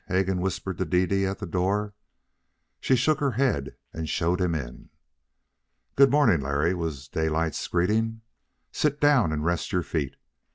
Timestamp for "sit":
8.71-8.99